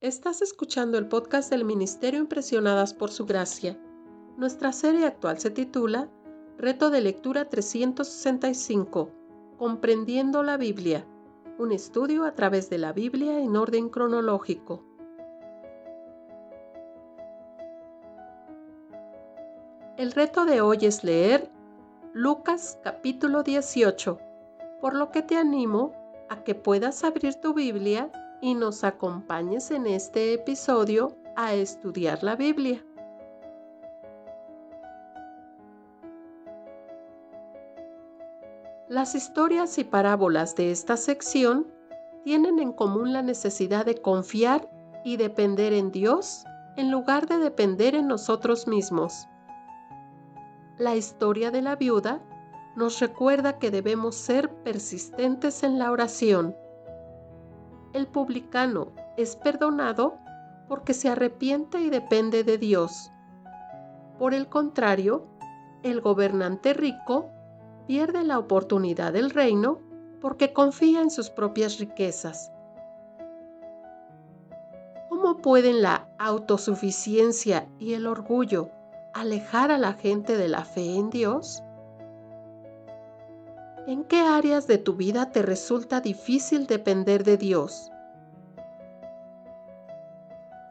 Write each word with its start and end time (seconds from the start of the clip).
Estás 0.00 0.40
escuchando 0.40 0.96
el 0.96 1.08
podcast 1.08 1.50
del 1.50 1.66
Ministerio 1.66 2.20
Impresionadas 2.20 2.94
por 2.94 3.10
Su 3.10 3.26
Gracia. 3.26 3.78
Nuestra 4.38 4.72
serie 4.72 5.04
actual 5.04 5.38
se 5.38 5.50
titula 5.50 6.08
Reto 6.56 6.88
de 6.88 7.02
Lectura 7.02 7.50
365, 7.50 9.10
Comprendiendo 9.58 10.42
la 10.42 10.56
Biblia, 10.56 11.06
un 11.58 11.70
estudio 11.70 12.24
a 12.24 12.34
través 12.34 12.70
de 12.70 12.78
la 12.78 12.94
Biblia 12.94 13.40
en 13.40 13.56
orden 13.56 13.90
cronológico. 13.90 14.82
El 19.98 20.12
reto 20.12 20.46
de 20.46 20.62
hoy 20.62 20.78
es 20.80 21.04
leer 21.04 21.50
Lucas 22.14 22.78
capítulo 22.82 23.42
18, 23.42 24.18
por 24.80 24.94
lo 24.94 25.10
que 25.10 25.20
te 25.20 25.36
animo 25.36 25.92
a 26.30 26.42
que 26.42 26.54
puedas 26.54 27.04
abrir 27.04 27.34
tu 27.34 27.52
Biblia 27.52 28.10
y 28.40 28.54
nos 28.54 28.84
acompañes 28.84 29.70
en 29.70 29.86
este 29.86 30.34
episodio 30.34 31.16
a 31.36 31.54
estudiar 31.54 32.22
la 32.22 32.36
Biblia. 32.36 32.84
Las 38.88 39.14
historias 39.14 39.78
y 39.78 39.84
parábolas 39.84 40.56
de 40.56 40.72
esta 40.72 40.96
sección 40.96 41.66
tienen 42.24 42.58
en 42.58 42.72
común 42.72 43.12
la 43.12 43.22
necesidad 43.22 43.86
de 43.86 43.94
confiar 43.94 44.68
y 45.04 45.16
depender 45.16 45.72
en 45.72 45.92
Dios 45.92 46.44
en 46.76 46.90
lugar 46.90 47.26
de 47.26 47.38
depender 47.38 47.94
en 47.94 48.08
nosotros 48.08 48.66
mismos. 48.66 49.28
La 50.78 50.96
historia 50.96 51.50
de 51.50 51.62
la 51.62 51.76
viuda 51.76 52.20
nos 52.74 53.00
recuerda 53.00 53.58
que 53.58 53.70
debemos 53.70 54.16
ser 54.16 54.48
persistentes 54.62 55.62
en 55.62 55.78
la 55.78 55.90
oración 55.90 56.56
el 57.92 58.06
publicano 58.06 58.92
es 59.16 59.36
perdonado 59.36 60.18
porque 60.68 60.94
se 60.94 61.08
arrepiente 61.08 61.80
y 61.80 61.90
depende 61.90 62.44
de 62.44 62.58
Dios. 62.58 63.10
Por 64.18 64.34
el 64.34 64.48
contrario, 64.48 65.26
el 65.82 66.00
gobernante 66.00 66.74
rico 66.74 67.30
pierde 67.86 68.22
la 68.22 68.38
oportunidad 68.38 69.12
del 69.12 69.30
reino 69.30 69.80
porque 70.20 70.52
confía 70.52 71.00
en 71.00 71.10
sus 71.10 71.30
propias 71.30 71.78
riquezas. 71.78 72.52
¿Cómo 75.08 75.38
pueden 75.38 75.82
la 75.82 76.08
autosuficiencia 76.18 77.68
y 77.78 77.94
el 77.94 78.06
orgullo 78.06 78.70
alejar 79.12 79.70
a 79.70 79.78
la 79.78 79.94
gente 79.94 80.36
de 80.36 80.48
la 80.48 80.64
fe 80.64 80.96
en 80.96 81.10
Dios? 81.10 81.62
¿En 83.86 84.04
qué 84.04 84.20
áreas 84.20 84.66
de 84.66 84.76
tu 84.76 84.94
vida 84.94 85.30
te 85.32 85.40
resulta 85.40 86.00
difícil 86.00 86.66
depender 86.66 87.24
de 87.24 87.38
Dios? 87.38 87.90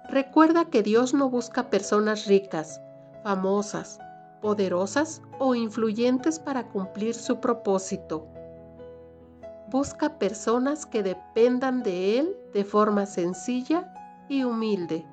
Recuerda 0.08 0.66
que 0.66 0.84
Dios 0.84 1.14
no 1.16 1.30
busca 1.30 1.70
personas 1.72 2.28
ricas, 2.28 2.82
famosas, 3.24 4.00
poderosas 4.42 5.24
o 5.40 5.56
influyentes 5.56 6.40
para 6.40 6.68
cumplir 6.68 7.16
su 7.16 7.40
propósito. 7.40 8.28
Busca 9.70 10.18
personas 10.20 10.86
que 10.86 11.02
dependan 11.02 11.82
de 11.82 12.20
Él 12.20 12.38
de 12.54 12.64
forma 12.64 13.08
sencilla 13.08 13.92
y 14.30 14.44
humilde. 14.44 15.06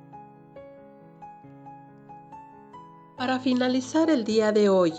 Para 3.16 3.40
finalizar 3.40 4.10
el 4.10 4.24
día 4.24 4.52
de 4.52 4.68
hoy, 4.68 4.92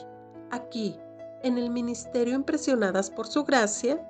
aquí 0.49 0.99
en 1.43 1.57
el 1.57 1.69
Ministerio 1.69 2.35
Impresionadas 2.35 3.09
por 3.09 3.27
Su 3.27 3.43
Gracia, 3.43 4.01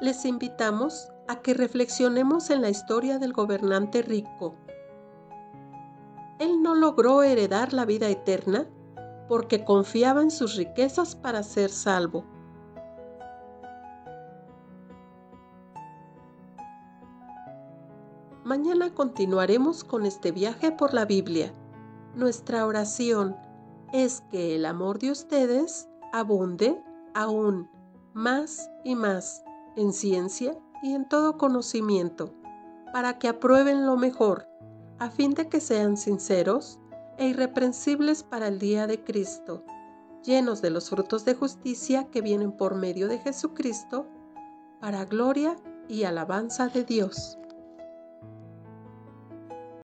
les 0.00 0.24
invitamos 0.24 1.08
a 1.28 1.40
que 1.40 1.54
reflexionemos 1.54 2.50
en 2.50 2.62
la 2.62 2.70
historia 2.70 3.18
del 3.18 3.32
gobernante 3.32 4.02
rico. 4.02 4.54
Él 6.38 6.62
no 6.62 6.74
logró 6.74 7.22
heredar 7.22 7.72
la 7.72 7.84
vida 7.84 8.08
eterna 8.08 8.66
porque 9.28 9.64
confiaba 9.64 10.20
en 10.20 10.30
sus 10.30 10.56
riquezas 10.56 11.14
para 11.14 11.42
ser 11.42 11.70
salvo. 11.70 12.24
Mañana 18.44 18.92
continuaremos 18.92 19.84
con 19.84 20.04
este 20.04 20.30
viaje 20.30 20.70
por 20.70 20.92
la 20.92 21.06
Biblia. 21.06 21.54
Nuestra 22.14 22.66
oración 22.66 23.36
es 23.94 24.22
que 24.30 24.56
el 24.56 24.66
amor 24.66 24.98
de 24.98 25.10
ustedes 25.10 25.88
abunde 26.14 26.80
aún 27.12 27.68
más 28.12 28.70
y 28.84 28.94
más 28.94 29.42
en 29.74 29.92
ciencia 29.92 30.56
y 30.80 30.94
en 30.94 31.08
todo 31.08 31.36
conocimiento, 31.36 32.32
para 32.92 33.18
que 33.18 33.26
aprueben 33.26 33.84
lo 33.84 33.96
mejor, 33.96 34.46
a 35.00 35.10
fin 35.10 35.34
de 35.34 35.48
que 35.48 35.58
sean 35.58 35.96
sinceros 35.96 36.78
e 37.18 37.26
irreprensibles 37.26 38.22
para 38.22 38.46
el 38.46 38.60
día 38.60 38.86
de 38.86 39.02
Cristo, 39.02 39.64
llenos 40.22 40.62
de 40.62 40.70
los 40.70 40.88
frutos 40.88 41.24
de 41.24 41.34
justicia 41.34 42.04
que 42.12 42.20
vienen 42.20 42.52
por 42.52 42.76
medio 42.76 43.08
de 43.08 43.18
Jesucristo, 43.18 44.06
para 44.80 45.04
gloria 45.06 45.56
y 45.88 46.04
alabanza 46.04 46.68
de 46.68 46.84
Dios. 46.84 47.38